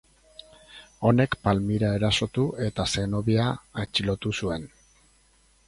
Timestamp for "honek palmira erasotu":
1.09-2.47